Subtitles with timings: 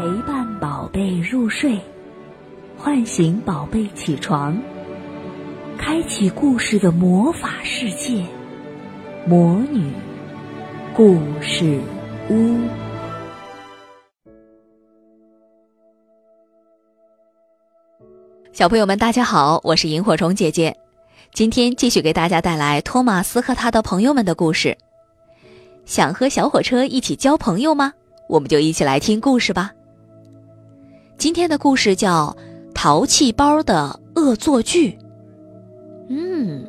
[0.00, 1.78] 陪伴宝贝入睡，
[2.74, 4.58] 唤醒宝贝起床，
[5.76, 8.24] 开启故事的魔法世界——
[9.28, 9.92] 魔女
[10.96, 11.78] 故事
[12.30, 12.56] 屋。
[18.52, 20.74] 小朋友们，大家好，我是萤火虫姐姐。
[21.34, 24.78] 今天继续给大家带来托马斯和他的朋友们的故事。
[25.84, 27.92] 想和小火车一起交朋友吗？
[28.30, 29.70] 我们就一起来听故事吧。
[31.20, 32.34] 今天的故事叫
[32.72, 34.92] 《淘气包的恶作剧》。
[36.08, 36.64] 嗯，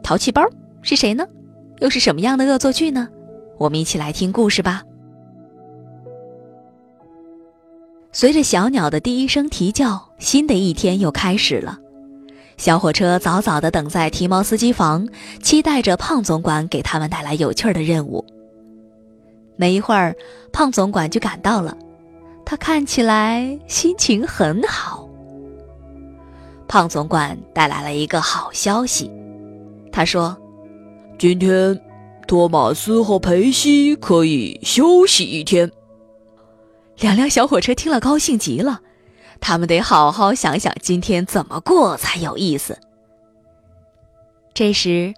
[0.00, 0.44] 淘气包
[0.80, 1.26] 是谁呢？
[1.80, 3.08] 又是什么样的恶作剧呢？
[3.58, 4.84] 我们一起来听故事吧。
[8.12, 11.76] 随着小鸟的第一声啼叫，新的一天又开始了。
[12.56, 15.08] 小火车早早地等在提毛司机房，
[15.42, 18.24] 期待着胖总管给他们带来有趣儿的任务。
[19.56, 20.14] 没一会儿，
[20.52, 21.76] 胖总管就赶到了，
[22.46, 25.06] 他看起来心情很好。
[26.68, 29.10] 胖总管带来了一个好消息，
[29.90, 30.36] 他说
[31.18, 31.80] ：“今天，
[32.28, 35.70] 托马斯和裴西可以休息一天。”
[37.00, 38.80] 两辆小火车听了，高兴极了。
[39.40, 42.78] 他们得好好想想今天怎么过才有意思。
[44.54, 45.12] 这时，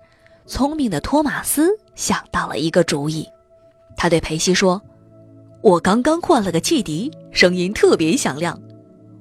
[0.46, 3.28] 聪明的托马斯想到了一个主意，
[3.96, 4.82] 他对裴西说
[5.62, 8.61] ：“我刚刚换了个汽笛，声音特别响亮。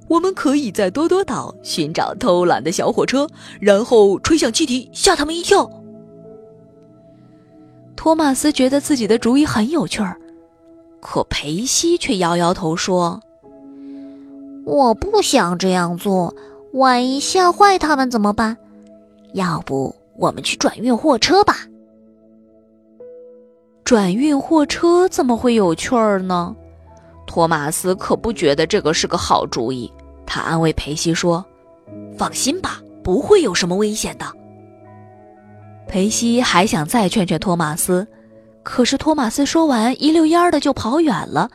[0.08, 3.28] 我们可以在多多岛寻找偷懒的小火车，
[3.60, 5.70] 然后吹响汽笛，吓他们一跳。”
[7.94, 10.18] 托马斯觉得自己的主意很有趣儿，
[11.00, 13.20] 可裴西却摇摇头说。
[14.64, 16.34] 我不想这样做，
[16.72, 18.56] 万一吓坏他们怎么办？
[19.34, 21.68] 要不我们去转运货车吧？
[23.84, 26.56] 转运货车怎么会有趣儿呢？
[27.28, 29.92] 托马斯可不觉得这个是个好主意。
[30.26, 31.44] 他安慰裴西说
[32.18, 34.26] ：“放心吧，不会有什么危险的。”
[35.86, 38.06] 裴西还想再劝劝托马斯，
[38.62, 41.50] 可是托马斯说完，一溜烟儿的就跑远了。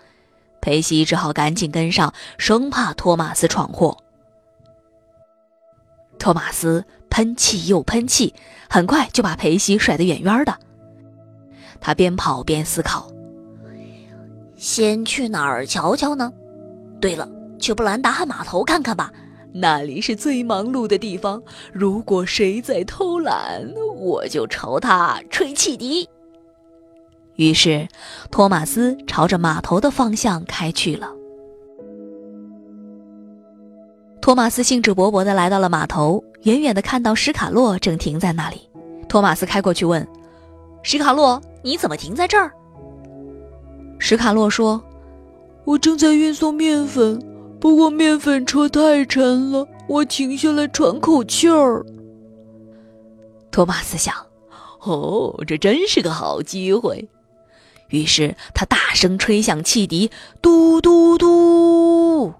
[0.62, 3.98] 裴西只好赶紧跟上，生怕托马斯闯祸。
[6.18, 8.34] 托马斯喷气又喷气，
[8.70, 10.58] 很快就把裴西甩得远远的。
[11.82, 13.08] 他边跑边思考：
[14.64, 16.32] 先去哪儿瞧瞧呢？
[17.02, 17.28] 对了，
[17.60, 19.12] 去布兰达汉码头看看吧，
[19.52, 21.44] 那里是最忙碌的地方。
[21.74, 23.62] 如果谁在偷懒，
[23.98, 26.08] 我就朝他吹汽笛。
[27.36, 27.86] 于是，
[28.32, 31.12] 托马斯朝着码头的方向开去了。
[34.22, 38.62] 托马斯兴致勃勃地来到了码头，远远地看到史卡洛正停在那里。
[39.10, 40.08] 托马斯开过去问
[40.84, 42.50] ：“史卡洛，你怎么停在这儿？”
[44.06, 44.84] 史卡洛说
[45.64, 47.24] ：“我正在运送面粉，
[47.58, 51.86] 不过面粉车太沉了，我停下来喘口气儿。”
[53.50, 54.14] 托马斯想
[54.84, 57.08] ：“哦，这真是个好机会。”
[57.88, 60.12] 于是他大声吹响汽笛，
[60.42, 62.34] 嘟嘟嘟。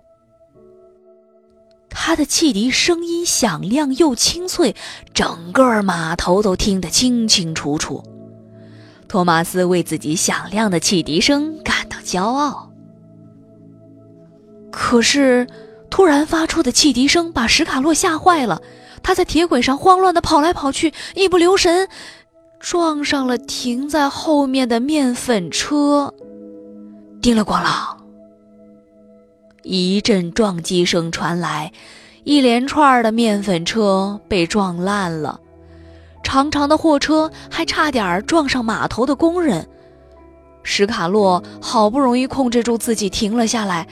[1.90, 4.76] 他的汽笛声音响亮又清脆，
[5.14, 8.04] 整个码头都听得清清楚楚。
[9.14, 12.72] 托马斯为自己响亮的汽笛声感到骄傲。
[14.72, 15.46] 可是，
[15.88, 18.60] 突然发出的汽笛声把史卡洛吓坏了，
[19.04, 21.88] 他在铁轨上慌乱地跑来跑去，一不留神。
[22.60, 26.12] 撞上了停在后面的面粉车，
[27.22, 27.96] 叮了咣啷，
[29.62, 31.72] 一阵撞击声传来，
[32.24, 35.40] 一连串的面粉车被撞烂了，
[36.24, 39.68] 长长的货车还差点撞上码头的工人。
[40.64, 43.86] 史卡洛好不容易控制住自己停了下来，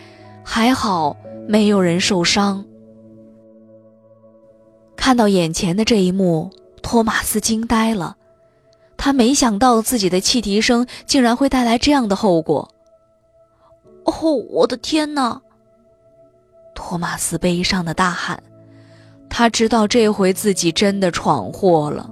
[0.43, 1.15] 还好
[1.47, 2.65] 没有人受伤。
[4.95, 6.49] 看到眼前的这一幕，
[6.81, 8.15] 托马斯惊呆了。
[8.97, 12.69] 他没想到自己的汽笛声竟然会带来这样的后果。
[14.05, 15.41] 哦，我的天哪！
[16.73, 18.41] 托马斯悲伤的大喊。
[19.27, 22.09] 他知道这回自己真的闯祸了。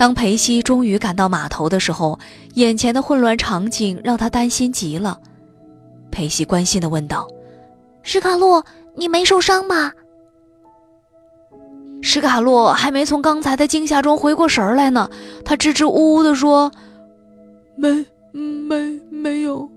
[0.00, 2.18] 当裴西终于赶到码头的时候，
[2.54, 5.20] 眼前的混乱场景让他担心极了。
[6.10, 7.28] 裴西关心的问道
[8.02, 8.64] ：“史卡洛，
[8.96, 9.92] 你没受伤吧？”
[12.00, 15.10] 史卡洛还没从刚才的惊吓中回过神来呢，
[15.44, 16.72] 他支支吾吾地说
[17.76, 19.68] ：“没，没，没有。”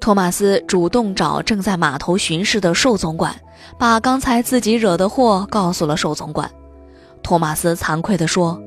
[0.00, 3.38] 托马斯主动找正在码头巡视的寿总管，
[3.78, 6.50] 把刚才自己惹的祸告诉了寿总管。
[7.28, 8.58] 托马斯惭愧地说：“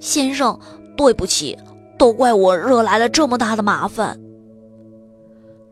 [0.00, 0.58] 先生，
[0.96, 1.54] 对不起，
[1.98, 4.18] 都怪我惹来了这么大的麻烦。”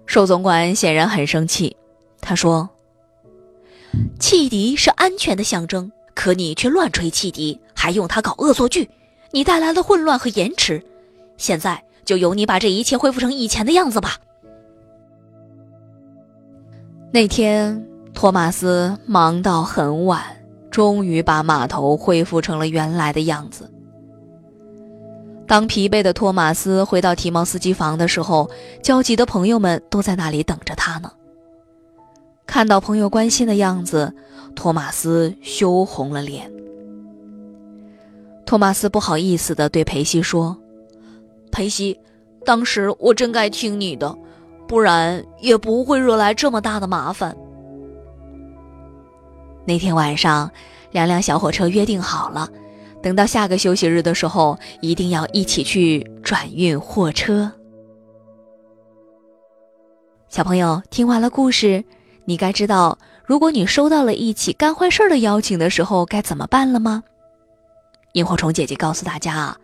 [0.04, 1.74] 寿总管显然很生气，
[2.20, 2.68] 他说
[4.20, 8.90] ：“汽笛是安全的象征，可你却乱吹汽笛，还用它搞恶作剧，
[9.30, 10.84] 你带来了混乱和延迟。
[11.38, 14.18] 现在就由你把这一切恢复成以前的样子吧。”
[17.10, 17.82] 那天，
[18.12, 20.22] 托马斯忙到很晚，
[20.72, 23.70] 终于把码头恢复成了原来的样子。
[25.46, 28.50] 当疲惫的托马斯回到提毛斯机房的时候，
[28.82, 31.12] 焦急的朋友们都在那里等着他呢。
[32.46, 34.12] 看到朋友关心的样子，
[34.56, 36.50] 托马斯羞红了脸。
[38.46, 40.56] 托马斯不好意思地对裴西说
[41.52, 42.00] ：“裴西，
[42.44, 44.16] 当时我真该听你的。”
[44.68, 47.36] 不然也不会惹来这么大的麻烦。
[49.64, 50.50] 那天晚上，
[50.90, 52.48] 两辆小火车约定好了，
[53.02, 57.50] 等到下个休息日的时候，一定要一起去转运货车。
[60.28, 61.84] 小朋友，听完了故事，
[62.24, 67.04] 你该知道，如果你收到了一起干坏事的邀请的时候，该怎么办了吗？
[68.14, 69.58] 萤火虫姐姐告诉大家啊，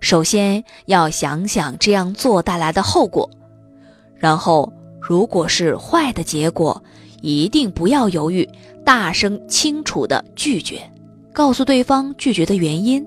[0.00, 3.30] 首先要想想这样做带来的后果。
[4.16, 6.82] 然后，如果是坏的结果，
[7.20, 8.48] 一定不要犹豫，
[8.84, 10.80] 大声清楚的拒绝，
[11.32, 13.06] 告诉对方拒绝的原因。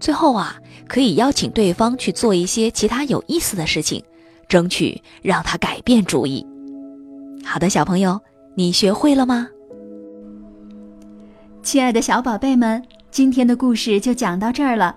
[0.00, 0.56] 最后啊，
[0.86, 4.02] 可以邀请对方去做一些其他有意思的事情，
[4.48, 6.46] 争取让他改变主意。
[7.44, 8.20] 好的，小朋友，
[8.54, 9.48] 你学会了吗？
[11.62, 14.96] 亲爱的小宝贝们，今天的故事就讲到这儿了。